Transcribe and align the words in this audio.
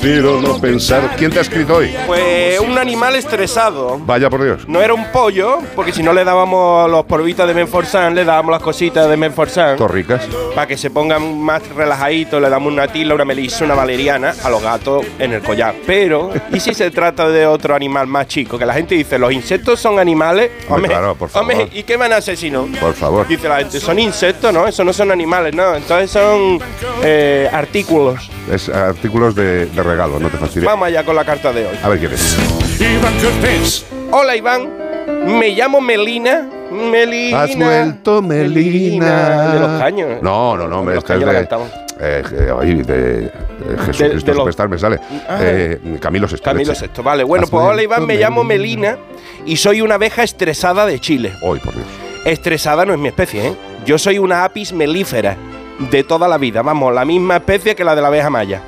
Prefiero 0.00 0.40
no 0.40 0.60
pensar. 0.60 1.16
¿Quién 1.16 1.32
te 1.32 1.40
ha 1.40 1.42
escrito 1.42 1.74
hoy? 1.74 1.92
Pues 2.06 2.60
un 2.60 2.78
animal 2.78 3.16
estresado. 3.16 3.98
Vaya 3.98 4.30
por 4.30 4.44
Dios. 4.44 4.68
No 4.68 4.80
era 4.80 4.94
un 4.94 5.10
pollo, 5.10 5.58
porque 5.74 5.92
si 5.92 6.04
no 6.04 6.12
le 6.12 6.22
dábamos 6.22 6.88
los 6.88 7.04
polvitos 7.04 7.48
de 7.48 7.52
Menforsan, 7.52 8.14
le 8.14 8.24
dábamos 8.24 8.52
las 8.52 8.62
cositas 8.62 9.10
de 9.10 9.16
Menforsan. 9.16 9.76
Torricas. 9.76 10.24
Para 10.54 10.68
que 10.68 10.76
se 10.76 10.90
pongan 10.90 11.40
más 11.40 11.66
relajaditos, 11.70 12.40
le 12.40 12.48
damos 12.48 12.72
una 12.72 12.86
tila, 12.86 13.16
una 13.16 13.24
melisa, 13.24 13.64
una 13.64 13.74
valeriana 13.74 14.34
a 14.44 14.48
los 14.48 14.62
gatos 14.62 15.04
en 15.18 15.32
el 15.32 15.42
collar. 15.42 15.74
Pero, 15.84 16.30
¿y 16.52 16.60
si 16.60 16.74
se 16.74 16.92
trata 16.92 17.28
de 17.28 17.44
otro 17.46 17.74
animal 17.74 18.06
más 18.06 18.28
chico? 18.28 18.56
Que 18.56 18.66
la 18.66 18.74
gente 18.74 18.94
dice, 18.94 19.18
los 19.18 19.32
insectos 19.32 19.80
son 19.80 19.98
animales. 19.98 20.52
Hombre, 20.68 20.90
claro, 20.90 21.16
por 21.16 21.28
favor. 21.28 21.50
hombre, 21.50 21.68
¿y 21.76 21.82
qué 21.82 21.96
van 21.96 22.12
a 22.12 22.18
asesinar? 22.18 22.66
Por 22.80 22.94
favor. 22.94 23.26
Dice 23.26 23.48
la 23.48 23.56
gente, 23.56 23.80
son 23.80 23.98
insectos, 23.98 24.54
¿no? 24.54 24.68
Eso 24.68 24.84
no 24.84 24.92
son 24.92 25.10
animales, 25.10 25.56
no. 25.56 25.74
Entonces 25.74 26.08
son 26.08 26.60
eh, 27.02 27.50
artículos. 27.52 28.30
Es 28.48 28.68
artículos 28.68 29.34
de, 29.34 29.66
de 29.66 29.87
regalo, 29.88 30.18
no 30.20 30.28
te 30.28 30.36
fastidies. 30.36 30.64
Vamos 30.66 30.86
allá 30.86 31.04
con 31.04 31.16
la 31.16 31.24
carta 31.24 31.52
de 31.52 31.66
hoy. 31.66 31.78
A 31.82 31.88
ver 31.88 31.98
quién 31.98 32.12
es. 32.12 32.36
Iván 32.80 33.14
Cortés. 33.20 33.86
Hola 34.10 34.36
Iván, 34.36 34.68
me 35.26 35.50
llamo 35.50 35.80
Melina. 35.80 36.48
Melina. 36.70 37.42
Has 37.42 37.56
vuelto, 37.56 38.20
Melina. 38.22 39.52
De 39.52 39.60
los 39.60 39.80
caños. 39.80 40.22
No, 40.22 40.56
no, 40.56 40.68
no, 40.68 40.82
caños 41.04 41.24
la 41.24 41.32
de. 41.32 41.38
cantamos. 41.38 41.68
Eh, 42.00 42.22
eh, 42.32 42.52
ay, 42.60 42.74
de, 42.82 43.24
eh, 43.24 43.30
Jesucristo 43.86 44.44
De- 44.44 44.62
de 44.62 44.68
me 44.68 44.78
sale. 44.78 45.00
Ah. 45.28 45.38
Eh, 45.40 45.98
Camilo 46.00 46.28
Sexto. 46.28 46.44
Camilo. 46.44 46.74
Sexto, 46.74 47.02
vale. 47.02 47.24
Bueno, 47.24 47.44
Has 47.44 47.50
pues 47.50 47.64
hola 47.64 47.82
Iván, 47.82 48.06
me 48.06 48.16
llamo 48.16 48.44
Melina 48.44 48.98
y 49.46 49.56
soy 49.56 49.80
una 49.80 49.94
abeja 49.96 50.22
estresada 50.22 50.86
de 50.86 51.00
Chile. 51.00 51.32
Hoy, 51.42 51.58
por 51.58 51.74
Dios. 51.74 51.86
Estresada 52.24 52.84
no 52.84 52.92
es 52.92 52.98
mi 52.98 53.08
especie, 53.08 53.48
¿eh? 53.48 53.52
Yo 53.84 53.98
soy 53.98 54.18
una 54.18 54.44
apis 54.44 54.72
melífera 54.72 55.36
de 55.90 56.04
toda 56.04 56.28
la 56.28 56.36
vida, 56.38 56.62
vamos, 56.62 56.92
la 56.94 57.04
misma 57.04 57.36
especie 57.36 57.74
que 57.74 57.82
la 57.84 57.94
de 57.96 58.02
la 58.02 58.08
abeja 58.08 58.28
maya. 58.30 58.60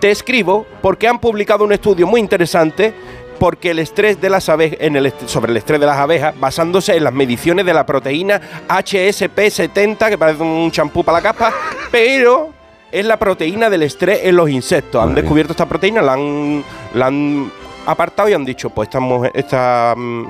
Te 0.00 0.10
escribo 0.10 0.66
porque 0.80 1.06
han 1.06 1.18
publicado 1.18 1.64
un 1.64 1.72
estudio 1.72 2.06
muy 2.06 2.20
interesante 2.20 2.94
porque 3.38 3.70
el 3.70 3.78
estrés 3.78 4.20
de 4.20 4.28
las 4.28 4.48
abejas, 4.48 4.78
en 4.80 4.96
el 4.96 5.12
sobre 5.26 5.50
el 5.50 5.56
estrés 5.56 5.80
de 5.80 5.86
las 5.86 5.96
abejas, 5.96 6.38
basándose 6.38 6.96
en 6.96 7.04
las 7.04 7.12
mediciones 7.12 7.64
de 7.64 7.72
la 7.72 7.86
proteína 7.86 8.40
HSP70, 8.68 10.08
que 10.08 10.18
parece 10.18 10.42
un 10.42 10.70
champú 10.70 11.02
para 11.04 11.18
la 11.18 11.22
capa, 11.22 11.52
pero 11.90 12.50
es 12.92 13.04
la 13.04 13.18
proteína 13.18 13.70
del 13.70 13.82
estrés 13.82 14.20
en 14.24 14.36
los 14.36 14.50
insectos. 14.50 15.02
Han 15.02 15.14
descubierto 15.14 15.52
esta 15.52 15.66
proteína, 15.66 16.02
la 16.02 16.14
han, 16.14 16.64
la 16.94 17.06
han 17.06 17.50
apartado 17.86 18.28
y 18.28 18.34
han 18.34 18.44
dicho, 18.44 18.70
pues 18.70 18.88
esta, 18.88 19.00
mujer, 19.00 19.32
esta 19.34 19.94
mm, 19.96 20.26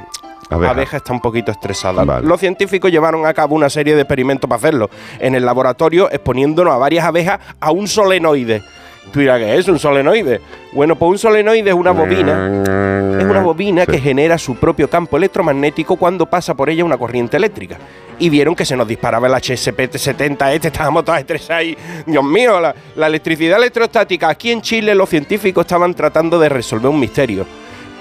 Abeja. 0.51 0.71
abeja. 0.71 0.97
está 0.99 1.13
un 1.13 1.21
poquito 1.21 1.51
estresada. 1.53 2.05
Vale. 2.05 2.27
Los 2.27 2.41
científicos 2.41 2.91
llevaron 2.91 3.27
a 3.27 3.35
cabo 3.35 3.55
una 3.55 3.71
serie 3.71 3.95
de 3.95 4.03
experimentos 4.03 4.49
para 4.49 4.59
hacerlo 4.59 4.91
en 5.19 5.35
el 5.35 5.45
laboratorio, 5.45 6.11
exponiéndonos 6.11 6.75
a 6.75 6.77
varias 6.77 7.05
abejas 7.05 7.41
a 7.61 7.71
un 7.71 7.89
solenoide. 7.89 8.63
Tú 9.13 9.21
dirás, 9.21 9.39
¿qué 9.41 9.57
es 9.57 9.67
un 9.69 9.79
solenoide? 9.79 10.41
Bueno, 10.73 10.95
pues 10.97 11.11
un 11.11 11.19
solenoide 11.19 11.71
es 11.71 11.75
una 11.75 11.91
bobina. 11.91 12.63
Es 13.19 13.25
una 13.25 13.41
bobina 13.43 13.85
Sí. 13.85 13.93
que 13.93 13.99
genera 13.99 14.39
su 14.39 14.55
propio 14.57 14.89
campo 14.89 15.17
electromagnético 15.17 15.97
cuando 15.97 16.27
pasa 16.27 16.55
por 16.55 16.71
ella 16.71 16.85
una 16.85 16.97
corriente 16.97 17.37
eléctrica. 17.37 17.77
Y 18.19 18.29
vieron 18.29 18.55
que 18.55 18.65
se 18.65 18.77
nos 18.77 18.87
disparaba 18.87 19.27
el 19.27 19.35
HSP70 19.35 20.53
este, 20.53 20.69
estábamos 20.69 21.05
todos 21.05 21.19
estresados 21.19 21.65
y, 21.65 21.77
Dios 22.07 22.23
mío, 22.25 22.61
la, 22.61 22.75
la 22.97 23.07
electricidad 23.07 23.59
electrostática. 23.59 24.29
Aquí 24.29 24.51
en 24.53 24.61
Chile 24.63 24.95
los 24.95 25.09
científicos 25.09 25.63
estaban 25.65 25.95
tratando 25.95 26.39
de 26.39 26.49
resolver 26.49 26.91
un 26.91 27.01
misterio. 27.01 27.47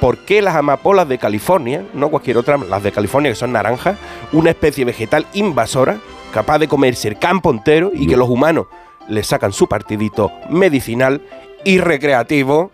¿Por 0.01 0.19
qué 0.19 0.41
las 0.41 0.55
amapolas 0.55 1.07
de 1.09 1.17
California, 1.17 1.83
no 1.93 2.09
cualquier 2.09 2.37
otra, 2.37 2.57
las 2.57 2.83
de 2.83 2.91
California 2.91 3.31
que 3.31 3.35
son 3.35 3.51
naranjas, 3.51 3.97
una 4.31 4.51
especie 4.51 4.85
vegetal 4.85 5.25
invasora, 5.33 5.97
capaz 6.33 6.59
de 6.59 6.67
comerse 6.67 7.07
el 7.09 7.17
campo 7.19 7.51
entero 7.51 7.91
y 7.93 8.07
que 8.07 8.15
los 8.15 8.29
humanos 8.29 8.67
le 9.09 9.23
sacan 9.23 9.51
su 9.51 9.67
partidito 9.67 10.31
medicinal 10.49 11.21
y 11.63 11.79
recreativo? 11.79 12.71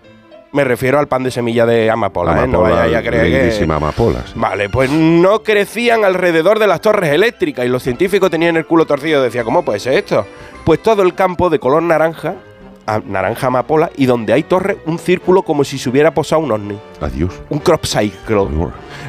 Me 0.52 0.64
refiero 0.64 1.00
al 1.00 1.08
pan 1.08 1.24
de 1.24 1.32
semilla 1.32 1.66
de 1.66 1.90
amapola, 1.90 2.32
¿eh? 2.32 2.48
No 2.48 2.60
Amapola, 2.60 2.76
vayáis 2.76 2.96
a 2.96 3.10
creer 3.10 3.58
que... 3.58 3.74
amapolas. 3.74 4.34
Vale, 4.36 4.70
pues 4.70 4.90
no 4.90 5.44
crecían 5.44 6.06
alrededor 6.06 6.60
de 6.60 6.68
las 6.68 6.80
torres 6.80 7.12
eléctricas 7.12 7.66
y 7.66 7.68
los 7.68 7.84
científicos 7.84 8.32
tenían 8.32 8.56
el 8.56 8.66
culo 8.66 8.86
torcido. 8.86 9.22
Decía, 9.22 9.44
¿cómo 9.44 9.66
puede 9.66 9.80
ser 9.80 9.96
esto? 9.96 10.26
Pues 10.64 10.82
todo 10.82 11.02
el 11.02 11.14
campo 11.14 11.50
de 11.50 11.60
color 11.60 11.84
naranja, 11.84 12.36
a- 12.86 13.00
naranja 13.06 13.48
amapola, 13.48 13.90
y 13.98 14.06
donde 14.06 14.34
hay 14.34 14.44
torres, 14.44 14.78
un 14.86 15.00
círculo 15.00 15.44
como 15.44 15.64
si 15.64 15.78
se 15.78 15.90
hubiera 15.90 16.14
posado 16.14 16.42
un 16.42 16.52
ovni. 16.52 16.78
Adiós. 17.02 17.34
Un 17.50 17.60
crop 17.60 17.86
cycle. 17.86 18.48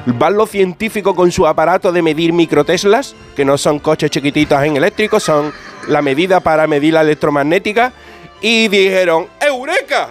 Van 0.06 0.36
los 0.36 0.50
científicos 0.50 1.14
con 1.14 1.30
su 1.32 1.46
aparato 1.46 1.92
de 1.92 2.02
medir 2.02 2.32
microteslas, 2.32 3.14
que 3.34 3.44
no 3.44 3.58
son 3.58 3.78
coches 3.78 4.10
chiquititos 4.10 4.62
en 4.62 4.76
eléctricos, 4.76 5.22
son 5.22 5.52
la 5.88 6.02
medida 6.02 6.40
para 6.40 6.66
medir 6.66 6.94
la 6.94 7.00
electromagnética, 7.02 7.92
y 8.40 8.68
dijeron, 8.68 9.26
¡Eureka! 9.40 10.08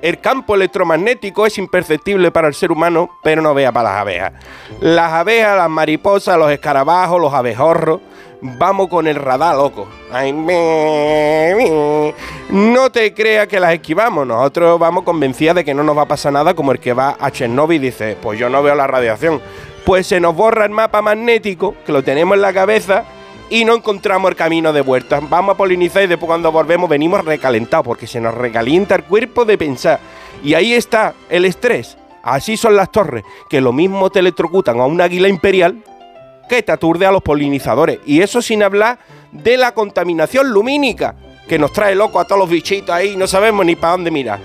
El 0.00 0.18
campo 0.18 0.56
electromagnético 0.56 1.46
es 1.46 1.58
imperceptible 1.58 2.32
para 2.32 2.48
el 2.48 2.54
ser 2.54 2.72
humano, 2.72 3.08
pero 3.22 3.40
no 3.40 3.54
vea 3.54 3.70
para 3.70 3.90
las 3.92 4.00
abejas. 4.00 4.32
Las 4.80 5.12
abejas, 5.12 5.56
las 5.56 5.70
mariposas, 5.70 6.36
los 6.36 6.50
escarabajos, 6.50 7.20
los 7.20 7.32
abejorros, 7.32 8.00
vamos 8.40 8.88
con 8.88 9.06
el 9.06 9.14
radar 9.14 9.54
loco. 9.56 9.86
Ay, 10.12 10.32
me, 10.32 11.52
me. 11.56 11.70
No 12.52 12.92
te 12.92 13.14
creas 13.14 13.48
que 13.48 13.58
las 13.58 13.72
esquivamos, 13.72 14.26
nosotros 14.26 14.78
vamos 14.78 15.04
convencidas 15.04 15.54
de 15.54 15.64
que 15.64 15.72
no 15.72 15.82
nos 15.82 15.96
va 15.96 16.02
a 16.02 16.06
pasar 16.06 16.34
nada 16.34 16.52
como 16.52 16.70
el 16.70 16.80
que 16.80 16.92
va 16.92 17.16
a 17.18 17.30
Chernobyl 17.30 17.82
y 17.82 17.86
dice, 17.86 18.14
pues 18.20 18.38
yo 18.38 18.50
no 18.50 18.62
veo 18.62 18.74
la 18.74 18.86
radiación. 18.86 19.40
Pues 19.86 20.06
se 20.06 20.20
nos 20.20 20.36
borra 20.36 20.66
el 20.66 20.70
mapa 20.70 21.00
magnético, 21.00 21.74
que 21.86 21.92
lo 21.92 22.04
tenemos 22.04 22.34
en 22.34 22.42
la 22.42 22.52
cabeza, 22.52 23.04
y 23.48 23.64
no 23.64 23.74
encontramos 23.74 24.30
el 24.30 24.36
camino 24.36 24.70
de 24.74 24.82
vuelta. 24.82 25.20
Vamos 25.22 25.54
a 25.54 25.56
polinizar 25.56 26.02
y 26.02 26.08
después 26.08 26.26
cuando 26.26 26.52
volvemos 26.52 26.90
venimos 26.90 27.24
recalentados 27.24 27.86
porque 27.86 28.06
se 28.06 28.20
nos 28.20 28.34
recalienta 28.34 28.96
el 28.96 29.04
cuerpo 29.04 29.46
de 29.46 29.56
pensar. 29.56 29.98
Y 30.44 30.52
ahí 30.52 30.74
está 30.74 31.14
el 31.30 31.46
estrés. 31.46 31.96
Así 32.22 32.58
son 32.58 32.76
las 32.76 32.92
torres, 32.92 33.24
que 33.48 33.62
lo 33.62 33.72
mismo 33.72 34.10
te 34.10 34.18
electrocutan 34.18 34.78
a 34.78 34.84
un 34.84 35.00
águila 35.00 35.28
imperial 35.28 35.82
que 36.50 36.62
te 36.62 36.70
aturde 36.70 37.06
a 37.06 37.12
los 37.12 37.22
polinizadores. 37.22 38.00
Y 38.04 38.20
eso 38.20 38.42
sin 38.42 38.62
hablar 38.62 38.98
de 39.30 39.56
la 39.56 39.72
contaminación 39.72 40.50
lumínica, 40.50 41.14
que 41.52 41.58
nos 41.58 41.70
trae 41.70 41.94
loco 41.94 42.18
a 42.18 42.24
todos 42.24 42.38
los 42.38 42.48
bichitos 42.48 42.88
ahí 42.88 43.14
no 43.14 43.26
sabemos 43.26 43.66
ni 43.66 43.76
para 43.76 43.92
dónde 43.92 44.10
mirar. 44.10 44.40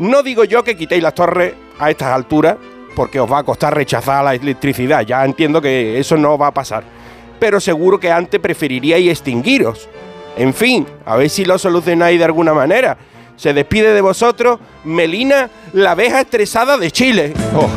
No 0.00 0.24
digo 0.24 0.42
yo 0.42 0.64
que 0.64 0.76
quitéis 0.76 1.00
las 1.00 1.14
torres 1.14 1.54
a 1.78 1.88
estas 1.88 2.08
alturas, 2.08 2.56
porque 2.96 3.20
os 3.20 3.30
va 3.30 3.38
a 3.38 3.42
costar 3.44 3.76
rechazar 3.76 4.24
la 4.24 4.34
electricidad. 4.34 5.02
Ya 5.02 5.24
entiendo 5.24 5.62
que 5.62 6.00
eso 6.00 6.16
no 6.16 6.36
va 6.36 6.48
a 6.48 6.50
pasar. 6.50 6.82
Pero 7.38 7.60
seguro 7.60 8.00
que 8.00 8.10
antes 8.10 8.40
preferiríais 8.40 9.08
extinguiros. 9.08 9.88
En 10.36 10.52
fin, 10.52 10.84
a 11.06 11.14
ver 11.14 11.30
si 11.30 11.44
lo 11.44 11.56
solucionáis 11.58 12.18
de 12.18 12.24
alguna 12.24 12.52
manera. 12.52 12.98
Se 13.36 13.52
despide 13.52 13.94
de 13.94 14.00
vosotros 14.00 14.58
Melina, 14.82 15.48
la 15.74 15.92
abeja 15.92 16.22
estresada 16.22 16.76
de 16.76 16.90
Chile. 16.90 17.34
Oh. 17.54 17.70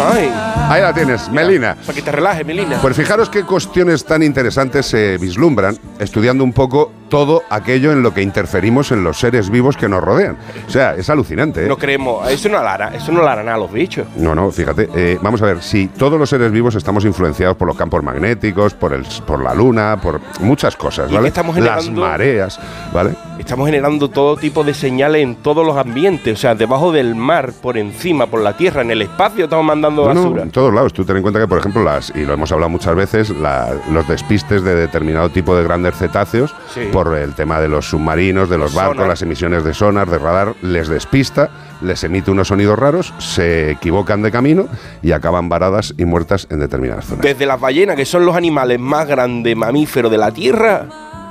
¡Ay! 0.00 0.30
Ahí 0.68 0.82
la 0.82 0.92
tienes, 0.92 1.28
Melina. 1.30 1.76
Para 1.86 1.92
que 1.94 2.02
te 2.02 2.10
relajes, 2.12 2.44
Melina. 2.44 2.78
Pues 2.80 2.96
fijaros 2.96 3.28
qué 3.28 3.44
cuestiones 3.44 4.04
tan 4.04 4.22
interesantes 4.22 4.86
se 4.86 5.18
vislumbran 5.18 5.76
estudiando 5.98 6.42
un 6.42 6.52
poco 6.52 6.90
todo 7.08 7.42
aquello 7.50 7.92
en 7.92 8.02
lo 8.02 8.12
que 8.12 8.22
interferimos 8.22 8.90
en 8.90 9.04
los 9.04 9.18
seres 9.20 9.50
vivos 9.50 9.76
que 9.76 9.88
nos 9.88 10.02
rodean. 10.02 10.36
O 10.66 10.70
sea, 10.70 10.94
es 10.94 11.08
alucinante. 11.10 11.64
¿eh? 11.64 11.68
No 11.68 11.76
creemos, 11.76 12.28
eso 12.30 12.48
no 12.48 12.58
hará, 12.58 12.88
eso 12.94 13.12
no 13.12 13.20
lo 13.20 13.28
harán 13.28 13.48
a 13.48 13.56
los 13.56 13.70
bichos. 13.72 14.06
No, 14.16 14.34
no, 14.34 14.50
fíjate, 14.50 14.88
eh, 14.94 15.18
vamos 15.22 15.40
a 15.42 15.46
ver, 15.46 15.62
si 15.62 15.86
todos 15.88 16.18
los 16.18 16.28
seres 16.28 16.50
vivos 16.50 16.74
estamos 16.74 17.04
influenciados 17.04 17.56
por 17.56 17.68
los 17.68 17.76
campos 17.76 18.02
magnéticos, 18.02 18.74
por, 18.74 18.94
el, 18.94 19.04
por 19.26 19.42
la 19.42 19.54
luna, 19.54 19.98
por 20.02 20.20
muchas 20.40 20.74
cosas, 20.76 21.12
¿vale? 21.12 21.28
estamos 21.28 21.56
Las 21.58 21.84
generando- 21.84 22.00
mareas, 22.00 22.58
¿vale? 22.92 23.10
Estamos 23.38 23.66
generando 23.66 24.08
todo 24.08 24.36
tipo 24.36 24.62
de 24.64 24.72
señales 24.72 25.22
en 25.22 25.34
todos 25.36 25.66
los 25.66 25.76
ambientes, 25.76 26.38
o 26.38 26.40
sea, 26.40 26.54
debajo 26.54 26.92
del 26.92 27.14
mar, 27.16 27.52
por 27.60 27.76
encima, 27.76 28.26
por 28.26 28.40
la 28.40 28.56
tierra, 28.56 28.80
en 28.82 28.92
el 28.92 29.02
espacio 29.02 29.44
estamos 29.44 29.64
mandando 29.66 30.02
no, 30.02 30.08
basura. 30.22 30.42
en 30.44 30.50
todos 30.50 30.72
lados. 30.72 30.92
Tú 30.92 31.04
ten 31.04 31.16
en 31.16 31.22
cuenta 31.22 31.40
que, 31.40 31.48
por 31.48 31.58
ejemplo, 31.58 31.82
las, 31.82 32.10
y 32.14 32.24
lo 32.24 32.32
hemos 32.34 32.50
hablado 32.52 32.70
muchas 32.70 32.94
veces, 32.94 33.30
la- 33.30 33.74
los 33.90 34.06
despistes 34.08 34.62
de 34.62 34.74
determinado 34.76 35.28
tipo 35.30 35.54
de 35.56 35.64
grandes 35.64 35.96
cetáceos, 35.96 36.54
Sí. 36.72 36.82
por 36.92 37.14
el 37.16 37.34
tema 37.34 37.60
de 37.60 37.68
los 37.68 37.86
submarinos, 37.90 38.48
de 38.48 38.56
los, 38.56 38.72
barcos, 38.72 39.06
las 39.06 39.20
emisiones 39.22 39.64
de 39.64 39.74
sonar, 39.74 40.08
de 40.08 40.18
radar, 40.18 40.54
les 40.62 40.88
despista, 40.88 41.50
les 41.82 42.02
emite 42.04 42.30
unos 42.30 42.48
sonidos 42.48 42.78
raros, 42.78 43.12
se 43.18 43.72
equivocan 43.72 44.22
de 44.22 44.30
camino 44.30 44.68
y 45.02 45.10
acaban 45.12 45.48
varadas 45.48 45.92
y 45.98 46.04
muertas 46.04 46.46
en 46.50 46.60
determinadas 46.60 47.04
zonas. 47.06 47.22
Desde 47.22 47.44
las 47.46 47.60
ballenas, 47.60 47.96
que 47.96 48.06
son 48.06 48.24
los 48.24 48.36
animales 48.36 48.78
más 48.78 49.06
grandes 49.08 49.56
mamíferos 49.56 50.10
de 50.10 50.18
la 50.18 50.30
tierra, 50.30 50.86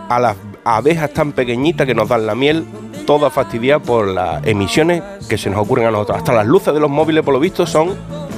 a 0.09 0.19
las 0.19 0.35
abejas 0.63 1.11
tan 1.11 1.31
pequeñitas 1.31 1.87
que 1.87 1.95
nos 1.95 2.09
dan 2.09 2.25
la 2.25 2.35
miel, 2.35 2.65
todas 3.05 3.33
fastidiadas 3.33 3.85
por 3.85 4.07
las 4.07 4.45
emisiones 4.45 5.01
que 5.27 5.37
se 5.37 5.49
nos 5.49 5.59
ocurren 5.59 5.87
a 5.87 5.91
nosotros. 5.91 6.17
Hasta 6.17 6.33
las 6.33 6.45
luces 6.45 6.73
de 6.73 6.79
los 6.79 6.89
móviles, 6.89 7.23
por 7.23 7.33
lo 7.33 7.39
visto, 7.39 7.65
son 7.65 7.95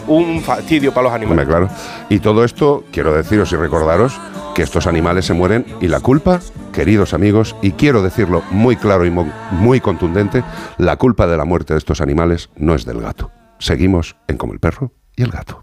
un 0.08 0.42
fastidio 0.42 0.94
para 0.94 1.06
los 1.06 1.14
animales. 1.14 1.48
claro. 1.48 1.70
Y 2.10 2.20
todo 2.20 2.44
esto, 2.44 2.84
quiero 2.92 3.14
deciros 3.14 3.52
y 3.52 3.56
recordaros 3.56 4.20
que 4.54 4.62
estos 4.62 4.88
animales 4.88 5.26
se 5.26 5.34
mueren 5.34 5.66
y 5.82 5.88
la 5.88 6.00
culpa, 6.00 6.40
queridos 6.72 7.14
amigos, 7.14 7.56
y 7.62 7.72
quiero 7.72 8.02
decirlo 8.02 8.44
muy 8.52 8.76
claro 8.76 9.06
y 9.06 9.12
muy 9.52 9.82
contundente, 9.82 10.44
la 10.78 10.96
culpa 10.96 11.28
de 11.28 11.38
la 11.38 11.46
muerte 11.46 11.74
de 11.74 11.80
estos 11.80 12.02
animales 12.02 12.50
no 12.56 12.74
es 12.76 12.86
del 12.86 13.02
gato. 13.02 13.32
Seguimos 13.60 14.16
en 14.28 14.38
Como 14.38 14.54
el 14.54 14.60
perro 14.60 14.92
y 15.16 15.24
el 15.24 15.32
gato. 15.32 15.62